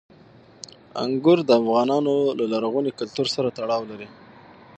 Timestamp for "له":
2.39-2.45